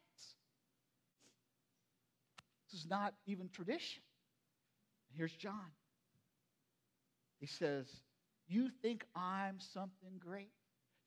[2.70, 4.02] This is not even tradition.
[5.16, 5.70] Here's John.
[7.40, 7.87] He says,
[8.46, 10.50] You think I'm something great?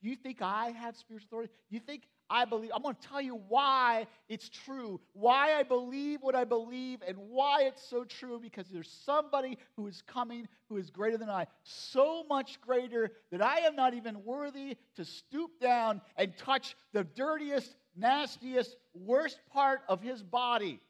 [0.02, 1.54] You think I have spiritual authority?
[1.70, 2.72] You think I believe?
[2.74, 7.18] I'm going to tell you why it's true, why I believe what I believe, and
[7.18, 11.48] why it's so true because there's somebody who is coming who is greater than I,
[11.64, 17.04] so much greater that I am not even worthy to stoop down and touch the
[17.04, 20.82] dirtiest, nastiest, worst part of his body.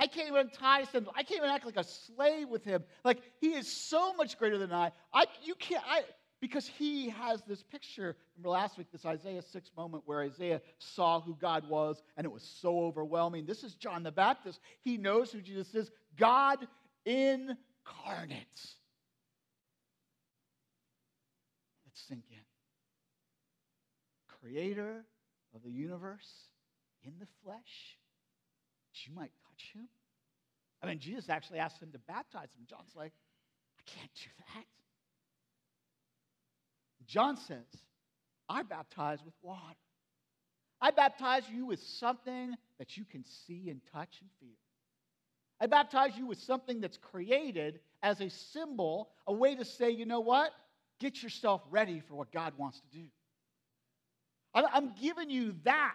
[0.00, 1.06] I can't even tie him.
[1.14, 2.82] I can't even act like a slave with him.
[3.04, 4.92] Like he is so much greater than I.
[5.12, 5.84] I you can't.
[5.86, 6.04] I
[6.40, 8.16] because he has this picture.
[8.34, 12.32] Remember last week, this Isaiah 6 moment where Isaiah saw who God was and it
[12.32, 13.44] was so overwhelming.
[13.44, 14.60] This is John the Baptist.
[14.80, 16.66] He knows who Jesus is God
[17.04, 17.58] incarnate.
[21.84, 22.38] Let's sink in.
[24.40, 25.04] Creator
[25.54, 26.48] of the universe
[27.04, 27.98] in the flesh,
[29.06, 29.88] you might touch him.
[30.82, 32.64] I mean, Jesus actually asked him to baptize him.
[32.68, 33.12] John's like,
[33.78, 34.64] I can't do that.
[37.06, 37.66] John says,
[38.48, 39.76] I baptize with water.
[40.80, 44.56] I baptize you with something that you can see and touch and feel.
[45.60, 50.06] I baptize you with something that's created as a symbol, a way to say, you
[50.06, 50.52] know what?
[50.98, 53.04] Get yourself ready for what God wants to do.
[54.54, 55.94] I'm giving you that.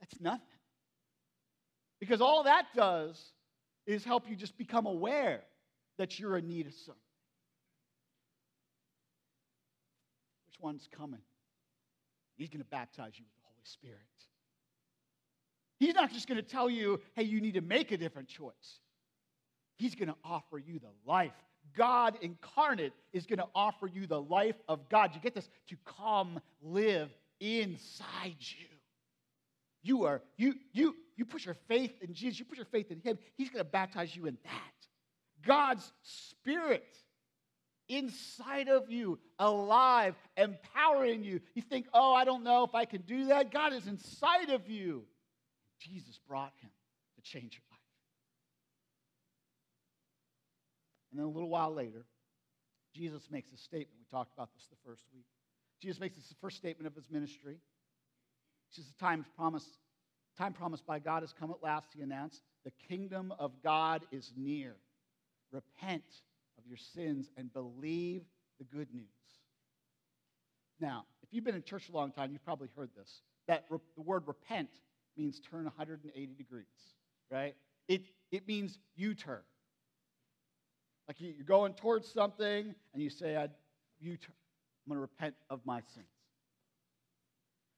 [0.00, 0.40] That's nothing.
[2.02, 3.16] Because all that does
[3.86, 5.44] is help you just become aware
[5.98, 6.96] that you're in need of something.
[10.48, 11.20] Which one's coming?
[12.34, 14.00] He's going to baptize you with the Holy Spirit.
[15.78, 18.80] He's not just going to tell you, hey, you need to make a different choice.
[19.76, 21.30] He's going to offer you the life.
[21.76, 25.12] God incarnate is going to offer you the life of God.
[25.14, 25.48] You get this?
[25.68, 28.71] To come live inside you.
[29.82, 33.00] You are, you, you, you put your faith in Jesus, you put your faith in
[33.00, 35.42] Him, He's going to baptize you in that.
[35.44, 36.96] God's Spirit
[37.88, 41.40] inside of you, alive, empowering you.
[41.54, 43.50] You think, oh, I don't know if I can do that.
[43.50, 45.04] God is inside of you.
[45.78, 46.70] Jesus brought Him
[47.16, 47.80] to change your life.
[51.10, 52.06] And then a little while later,
[52.94, 53.98] Jesus makes a statement.
[53.98, 55.26] We talked about this the first week.
[55.80, 57.58] Jesus makes this the first statement of his ministry.
[58.72, 59.78] He says, The time promised,
[60.38, 62.42] time promised by God has come at last, he announced.
[62.64, 64.76] The kingdom of God is near.
[65.50, 66.04] Repent
[66.58, 68.22] of your sins and believe
[68.58, 69.06] the good news.
[70.80, 73.22] Now, if you've been in church a long time, you've probably heard this.
[73.46, 74.70] That re- the word repent
[75.16, 76.64] means turn 180 degrees,
[77.30, 77.54] right?
[77.88, 79.42] It, it means U turn.
[81.08, 83.50] Like you're going towards something and you say, turn.
[84.04, 86.06] I'm going to repent of my sins.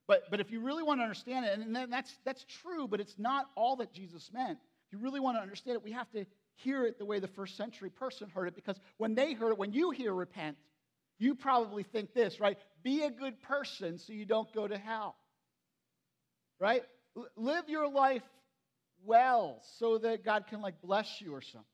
[0.06, 3.14] But, but if you really want to understand it, and that's, that's true, but it's
[3.18, 4.58] not all that Jesus meant.
[4.86, 7.28] If you really want to understand it, we have to hear it the way the
[7.28, 10.56] first century person heard it, because when they heard it, when you hear repent,
[11.18, 12.58] you probably think this, right?
[12.82, 15.16] Be a good person so you don't go to hell.
[16.60, 16.82] Right?
[17.16, 18.22] L- live your life
[19.04, 21.64] well so that God can like bless you or something.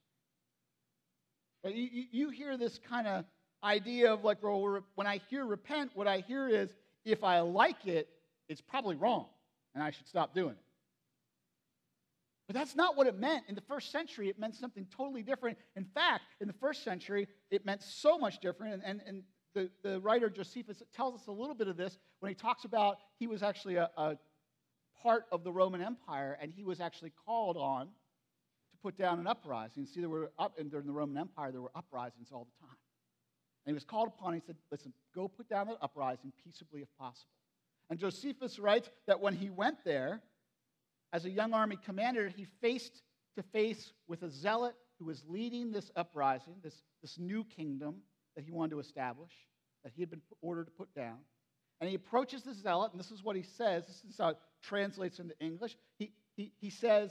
[1.63, 3.25] But you, you hear this kind of
[3.63, 6.71] idea of like, well, when I hear repent, what I hear is
[7.05, 8.09] if I like it,
[8.51, 9.27] it's probably wrong
[9.75, 10.65] and I should stop doing it.
[12.49, 13.45] But that's not what it meant.
[13.49, 15.57] In the first century, it meant something totally different.
[15.77, 18.83] In fact, in the first century, it meant so much different.
[18.85, 22.37] And, and, the, the writer Josephus tells us a little bit of this when he
[22.37, 24.17] talks about he was actually a, a
[25.03, 29.27] part of the Roman Empire and he was actually called on to put down an
[29.27, 29.87] uprising.
[29.87, 32.77] See, there were up, and during the Roman Empire, there were uprisings all the time.
[33.67, 34.35] And he was called upon.
[34.35, 37.40] He said, Listen, go put down that uprising peaceably if possible.
[37.91, 40.23] And Josephus writes that when he went there,
[41.13, 43.03] as a young army commander, he faced
[43.37, 47.97] to face with a zealot who was leading this uprising, this, this new kingdom
[48.37, 49.33] that he wanted to establish,
[49.83, 51.19] that he had been ordered to put down.
[51.81, 53.87] And he approaches the zealot, and this is what he says.
[53.87, 55.77] This is how it translates into English.
[55.99, 57.11] He, he, he says,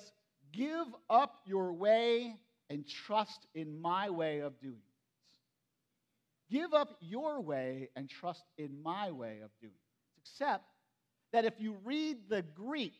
[0.53, 2.35] Give up your way
[2.69, 6.59] and trust in my way of doing this.
[6.59, 9.73] Give up your way and trust in my way of doing.
[10.31, 10.65] Except
[11.31, 12.93] that if you read the Greek,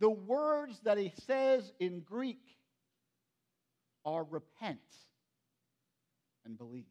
[0.00, 2.40] the words that he says in Greek
[4.04, 4.78] are repent
[6.44, 6.84] and believe.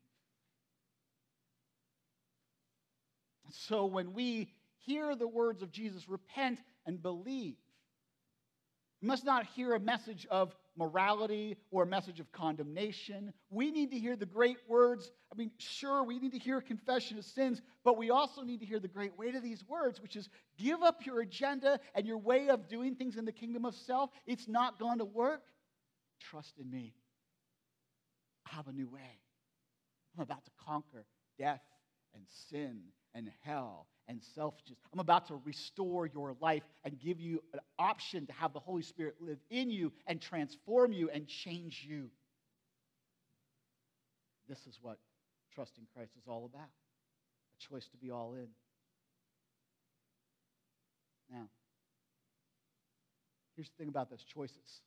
[3.51, 7.55] So when we hear the words of Jesus, repent and believe,
[9.01, 13.33] we must not hear a message of morality or a message of condemnation.
[13.49, 15.11] We need to hear the great words.
[15.31, 18.65] I mean, sure, we need to hear confession of sins, but we also need to
[18.65, 22.17] hear the great weight of these words, which is give up your agenda and your
[22.17, 24.09] way of doing things in the kingdom of self.
[24.25, 25.41] It's not going to work.
[26.19, 26.93] Trust in me.
[28.45, 29.19] I have a new way.
[30.15, 31.05] I'm about to conquer
[31.38, 31.63] death
[32.13, 32.81] and sin
[33.13, 34.78] and hell and selfishness.
[34.94, 38.84] I'm about to restore your life and give you an option to have the Holy
[38.84, 42.10] Spirit live in you and transform you and change you.
[44.48, 45.00] This is what
[45.54, 46.70] trusting Christ is all about
[47.56, 48.48] a choice to be all in.
[51.32, 51.48] Now,
[53.56, 54.82] here's the thing about those choices.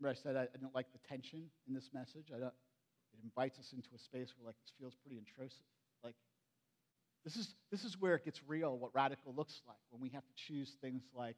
[0.00, 2.30] Remember, I said I, I didn't like the tension in this message.
[2.30, 2.42] It
[3.22, 5.64] invites us into a space where like this feels pretty intrusive.
[6.02, 6.16] Like
[7.26, 8.78] this is this is where it gets real.
[8.78, 11.36] What radical looks like when we have to choose things like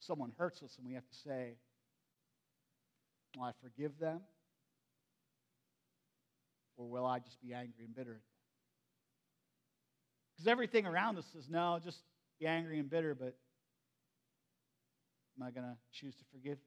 [0.00, 1.54] someone hurts us and we have to say,
[3.34, 4.20] "Will I forgive them?"
[6.76, 8.20] Or will I just be angry and bitter?
[10.34, 12.00] Because everything around us says, no, just
[12.40, 13.36] be angry and bitter, but
[15.36, 16.58] am I going to choose to forgive?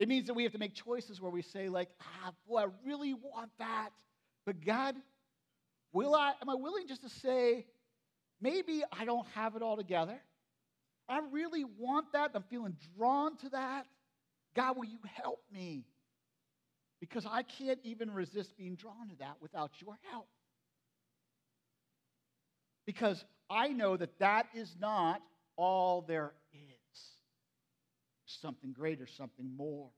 [0.00, 2.66] It means that we have to make choices where we say, like, ah, boy, I
[2.84, 3.90] really want that.
[4.44, 4.96] But God,
[5.94, 7.64] will I, am I willing just to say,
[8.40, 10.20] maybe I don't have it all together?
[11.08, 12.32] I really want that.
[12.34, 13.86] I'm feeling drawn to that.
[14.54, 15.86] God, will you help me?
[17.00, 20.28] Because I can't even resist being drawn to that without your help.
[22.86, 25.22] Because I know that that is not
[25.56, 27.00] all there is
[28.26, 29.90] something greater, something more.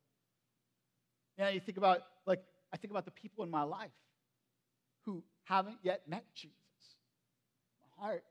[1.39, 3.91] Yeah, you think about, like, I think about the people in my life
[5.05, 6.57] who haven't yet met Jesus.
[7.99, 8.25] My heart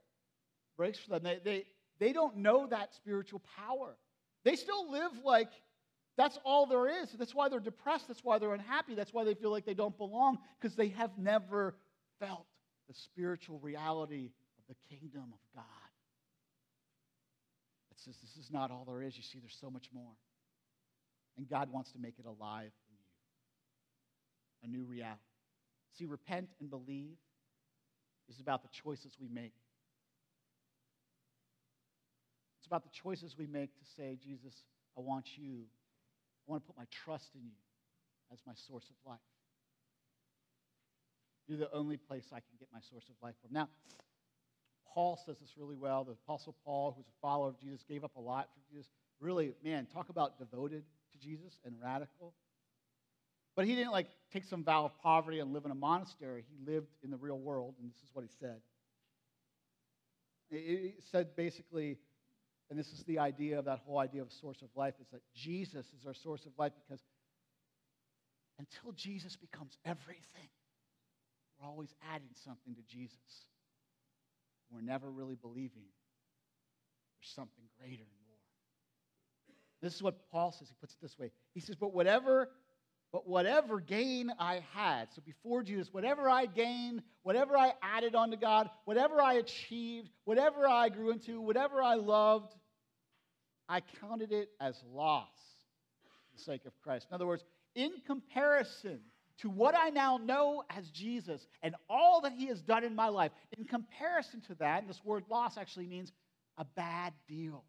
[0.76, 1.22] breaks for them.
[1.22, 1.64] They, they,
[1.98, 3.96] they don't know that spiritual power.
[4.44, 5.50] They still live like
[6.16, 7.10] that's all there is.
[7.18, 8.08] That's why they're depressed.
[8.08, 8.94] That's why they're unhappy.
[8.94, 11.74] That's why they feel like they don't belong, because they have never
[12.20, 12.46] felt
[12.88, 15.64] the spiritual reality of the kingdom of God
[17.90, 19.16] It says this is not all there is.
[19.16, 20.12] You see, there's so much more.
[21.36, 22.72] And God wants to make it alive
[24.62, 25.20] in you, a new reality.
[25.98, 27.16] See, repent and believe
[28.28, 29.54] is about the choices we make.
[32.58, 34.64] It's about the choices we make to say, Jesus,
[34.98, 35.62] I want you.
[36.46, 37.56] I want to put my trust in you
[38.32, 39.18] as my source of life.
[41.46, 43.52] You're the only place I can get my source of life from.
[43.52, 43.68] Now,
[44.92, 46.04] Paul says this really well.
[46.04, 48.90] The Apostle Paul, who's a follower of Jesus, gave up a lot for Jesus.
[49.20, 50.82] Really, man, talk about devoted
[51.12, 52.34] to Jesus and radical.
[53.56, 56.44] But he didn't like take some vow of poverty and live in a monastery.
[56.48, 58.60] He lived in the real world, and this is what he said.
[60.50, 61.98] He said basically,
[62.70, 65.22] and this is the idea of that whole idea of source of life, is that
[65.34, 67.02] Jesus is our source of life because
[68.58, 70.48] until Jesus becomes everything,
[71.58, 73.46] we're always adding something to Jesus
[74.70, 75.84] we're never really believing
[77.18, 78.36] there's something greater and more.
[79.80, 80.68] This is what Paul says.
[80.68, 81.30] He puts it this way.
[81.54, 82.50] He says, But whatever,
[83.12, 88.36] but whatever gain I had, so before Jesus, whatever I gained, whatever I added onto
[88.36, 92.54] God, whatever I achieved, whatever I grew into, whatever I loved,
[93.68, 95.28] I counted it as loss
[96.04, 97.06] for the sake of Christ.
[97.10, 97.44] In other words,
[97.74, 99.00] in comparison
[99.38, 103.08] to what I now know as Jesus and all that he has done in my
[103.08, 106.12] life, in comparison to that, and this word loss actually means
[106.58, 107.64] a bad deal.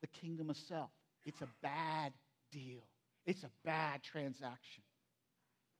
[0.00, 0.90] The kingdom of self.
[1.24, 2.12] It's a bad
[2.50, 2.82] deal.
[3.26, 4.82] It's a bad transaction.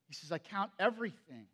[0.09, 1.47] He says, I count everything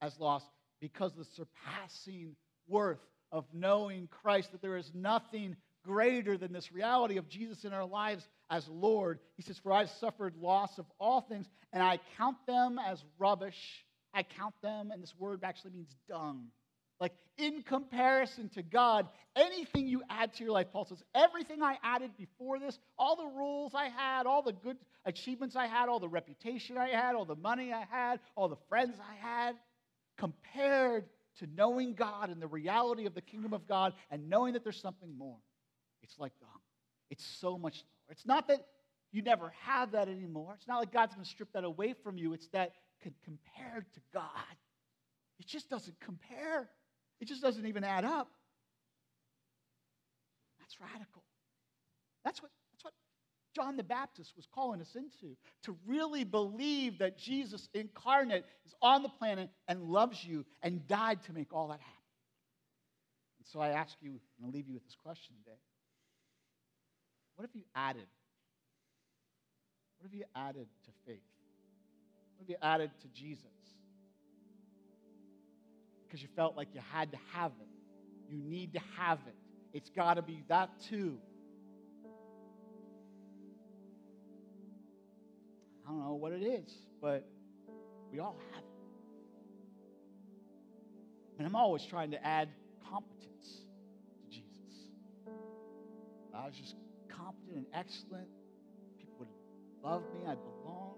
[0.00, 0.42] as loss
[0.80, 2.36] because of the surpassing
[2.68, 3.00] worth
[3.32, 7.84] of knowing Christ, that there is nothing greater than this reality of Jesus in our
[7.84, 9.18] lives as Lord.
[9.36, 13.84] He says, For I've suffered loss of all things, and I count them as rubbish.
[14.12, 16.46] I count them, and this word actually means dung.
[17.00, 21.76] Like, in comparison to God, anything you add to your life, Paul says, everything I
[21.82, 26.00] added before this, all the rules I had, all the good achievements I had, all
[26.00, 29.56] the reputation I had, all the money I had, all the friends I had,
[30.16, 31.04] compared
[31.38, 34.80] to knowing God and the reality of the kingdom of God and knowing that there's
[34.80, 35.36] something more,
[36.02, 36.48] it's like dung.
[37.10, 38.12] It's so much lower.
[38.12, 38.66] It's not that
[39.12, 40.54] you never have that anymore.
[40.56, 42.32] It's not like God's going to strip that away from you.
[42.32, 42.72] It's that
[43.02, 44.30] compared to God,
[45.38, 46.68] it just doesn't compare.
[47.20, 48.28] It just doesn't even add up.
[50.60, 51.22] That's radical.
[52.24, 52.92] That's what, that's what
[53.54, 59.02] John the Baptist was calling us into to really believe that Jesus incarnate is on
[59.02, 61.92] the planet and loves you and died to make all that happen.
[63.38, 65.58] And so I ask you, and I'll leave you with this question today.
[67.36, 68.06] What if you added?
[69.98, 71.22] What if you added to faith?
[72.36, 73.44] What have you added to Jesus?
[76.06, 77.68] Because you felt like you had to have it.
[78.28, 79.34] You need to have it.
[79.72, 81.18] It's got to be that too.
[85.86, 87.28] I don't know what it is, but
[88.12, 88.68] we all have it.
[91.38, 92.48] And I'm always trying to add
[92.90, 93.60] competence
[94.24, 94.88] to Jesus.
[96.34, 96.74] I was just
[97.08, 98.28] competent and excellent.
[98.98, 99.28] People would
[99.84, 100.20] love me.
[100.26, 100.94] I'd belong.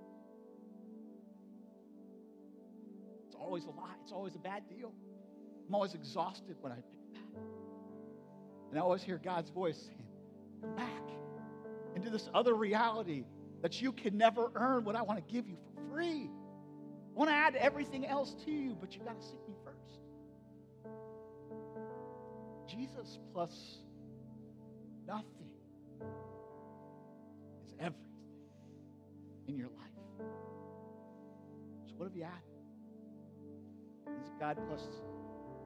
[3.40, 3.94] Always a lie.
[4.02, 4.92] It's always a bad deal.
[5.68, 7.40] I'm always exhausted when I pick that.
[8.70, 10.02] And I always hear God's voice saying,
[10.62, 11.02] Come back
[11.94, 13.24] into this other reality
[13.62, 16.30] that you can never earn what I want to give you for free.
[17.14, 19.78] I want to add everything else to you, but you got to seek me first.
[22.68, 23.78] Jesus plus
[25.06, 25.50] nothing
[27.66, 28.04] is everything
[29.48, 30.26] in your life.
[31.88, 32.57] So, what have you added?
[34.22, 34.82] Is God plus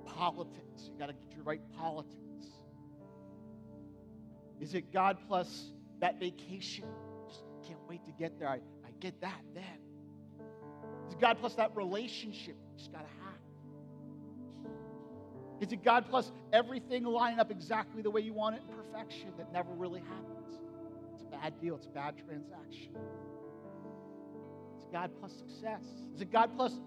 [0.06, 0.90] politics.
[0.90, 2.18] You got to get your right politics.
[4.60, 6.84] Is it God plus that vacation?
[7.28, 8.48] Just can't wait to get there.
[8.48, 9.64] I, I get that then.
[11.06, 13.32] Is it God plus that relationship just got to have?
[15.60, 19.52] Is it God plus everything lining up exactly the way you want it perfection that
[19.52, 20.58] never really happens?
[21.14, 21.76] It's a bad deal.
[21.76, 22.96] It's a bad transaction.
[24.76, 25.84] Is it God plus success?
[26.14, 26.80] Is it God plus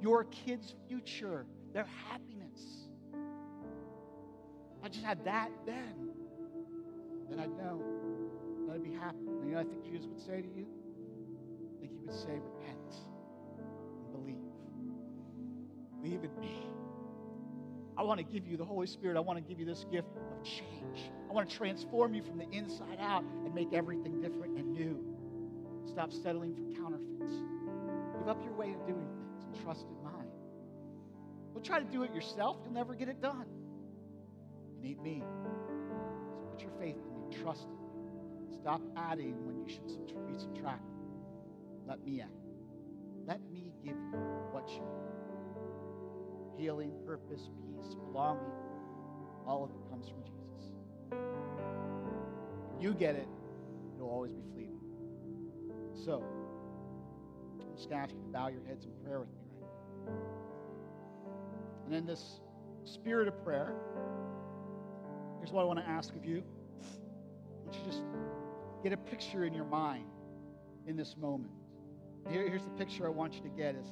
[0.00, 2.88] your kids' future, their happiness?
[4.82, 6.10] I just had that then,
[7.28, 7.82] then I'd know.
[8.66, 9.18] Then I'd be happy.
[9.26, 10.66] And you know I think Jesus would say to you?
[11.76, 12.94] I think he would say, repent
[13.58, 14.36] and believe.
[16.02, 16.66] Believe in me.
[17.98, 19.18] I want to give you the Holy Spirit.
[19.18, 21.12] I want to give you this gift of change.
[21.28, 24.98] I want to transform you from the inside out and make everything different and new.
[25.86, 27.34] Stop settling for counterfeits.
[28.18, 29.19] Give up your way of doing things
[29.52, 30.28] and trust in mine.
[31.54, 32.58] Don't try to do it yourself.
[32.64, 33.46] You'll never get it done
[34.76, 35.22] You need me.
[35.88, 35.94] So
[36.50, 37.42] put your faith in me.
[37.42, 38.56] Trust in me.
[38.60, 39.86] Stop adding when you should
[40.26, 40.86] be subtracting.
[41.86, 42.28] Let me add.
[43.26, 44.18] Let me give you
[44.52, 46.62] what you need.
[46.62, 48.52] Healing, purpose, peace, belonging.
[49.46, 50.72] All of it comes from Jesus.
[52.76, 53.28] If you get it,
[53.96, 54.80] it'll always be fleeting.
[56.04, 56.24] So,
[57.60, 59.39] I'm just going to ask you to bow your heads in prayer with me.
[61.90, 62.40] And in this
[62.84, 63.74] spirit of prayer,
[65.40, 66.42] Here's what I want to ask of you.
[66.82, 68.02] I want you just
[68.82, 70.04] get a picture in your mind
[70.86, 71.50] in this moment.
[72.28, 73.86] Here, here's the picture I want you to get is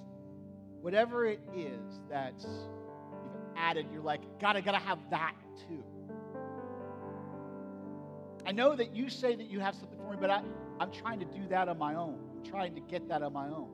[0.83, 5.35] whatever it is that you've added, you're like, gotta, gotta have that
[5.67, 5.83] too.
[8.45, 10.43] I know that you say that you have something for me, but I,
[10.81, 12.19] I'm trying to do that on my own.
[12.37, 13.71] I'm trying to get that on my own.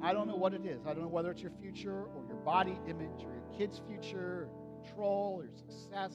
[0.00, 0.80] I don't know what it is.
[0.86, 4.48] I don't know whether it's your future or body image or your kid's future
[4.82, 6.12] control or success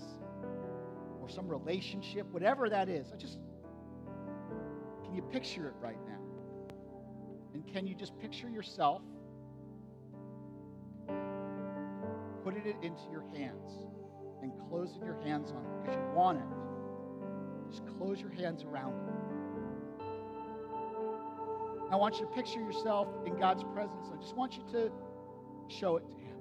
[1.22, 3.12] or some relationship, whatever that is.
[3.14, 3.38] I just,
[5.04, 6.20] can you picture it right now?
[7.54, 9.02] And can you just picture yourself
[12.44, 13.72] putting it into your hands
[14.42, 16.46] and closing your hands on it because you want it?
[17.70, 19.14] Just close your hands around it.
[21.90, 24.08] I want you to picture yourself in God's presence.
[24.14, 24.92] I just want you to
[25.72, 26.38] show it to Him.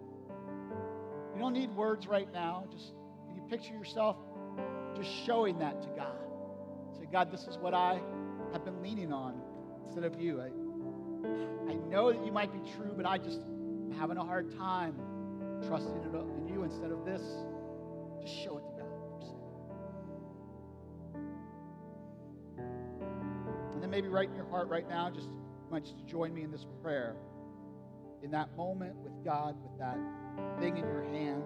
[1.35, 2.65] You don't need words right now.
[2.71, 2.93] Just
[3.27, 4.17] can you picture yourself
[4.97, 6.17] just showing that to God?
[6.99, 8.01] Say, God, this is what I
[8.53, 9.41] have been leaning on
[9.85, 10.41] instead of you.
[10.41, 10.47] I,
[11.71, 14.95] I know that you might be true, but I just am having a hard time
[15.67, 17.23] trusting it in you instead of this.
[18.23, 18.87] Just show it to God.
[23.73, 25.29] And then maybe right in your heart right now, just
[25.71, 27.17] want you just join me in this prayer.
[28.23, 29.99] In that moment with God, with that
[30.59, 31.43] thing in your hand.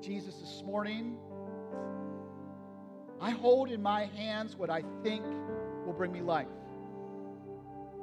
[0.00, 1.16] Jesus, this morning,
[3.20, 5.24] I hold in my hands what I think
[5.84, 6.48] will bring me life.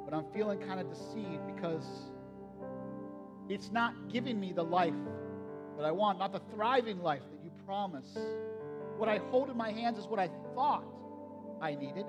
[0.04, 1.84] But I'm feeling kind of deceived because
[3.48, 4.94] it's not giving me the life
[5.76, 8.16] that I want, not the thriving life that you promise.
[8.96, 10.84] What I hold in my hands is what I thought
[11.60, 12.06] I needed,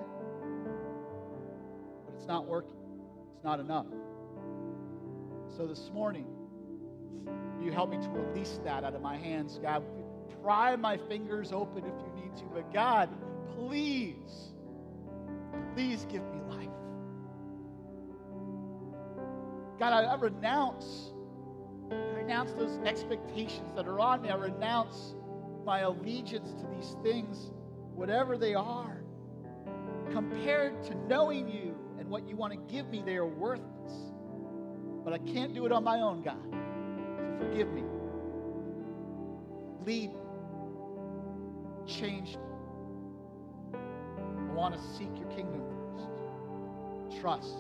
[2.06, 2.76] but it's not working.
[3.36, 3.88] It's not enough.
[5.60, 6.26] So this morning,
[7.62, 9.84] you help me to release that out of my hands, God.
[10.42, 13.10] Pry my fingers open if you need to, but God,
[13.58, 14.54] please,
[15.74, 16.70] please give me life.
[19.78, 21.12] God, I, I renounce,
[21.92, 24.30] I renounce those expectations that are on me.
[24.30, 25.14] I renounce
[25.66, 27.52] my allegiance to these things,
[27.96, 29.04] whatever they are.
[30.12, 34.14] Compared to knowing you and what you want to give me, they are worthless.
[35.04, 36.38] But I can't do it on my own, God.
[36.52, 37.84] So forgive me.
[39.86, 40.20] Lead me.
[41.88, 42.44] Change me.
[43.74, 45.62] I want to seek your kingdom
[47.08, 47.22] first.
[47.22, 47.56] Trust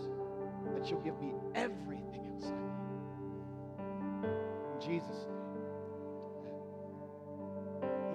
[0.75, 4.29] that you'll give me everything else I need.
[4.75, 5.39] In Jesus' name.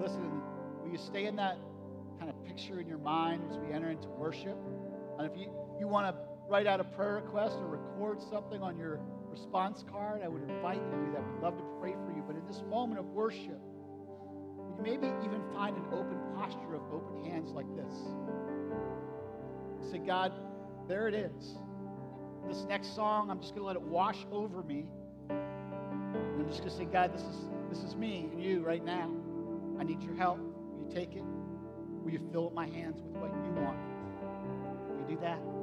[0.01, 0.43] Listen,
[0.83, 1.57] will you stay in that
[2.19, 4.57] kind of picture in your mind as we enter into worship?
[5.19, 5.51] And if you,
[5.81, 9.01] you want to write out a prayer request or record something on your
[9.35, 11.23] response card, I would invite you to do that.
[11.27, 12.23] We'd love to pray for you.
[12.25, 13.59] But in this moment of worship,
[14.77, 17.93] you maybe even find an open posture of open hands like this.
[19.91, 20.33] Say, God,
[20.89, 21.59] there it is.
[22.49, 24.87] This next song, I'm just going to let it wash over me.
[25.31, 28.85] And I'm just going to say, God, this is, this is me and you right
[28.85, 29.11] now.
[29.81, 30.39] I need your help.
[30.39, 31.25] Will you take it?
[32.05, 33.79] Will you fill my hands with what you want?
[34.91, 35.54] Will you do that?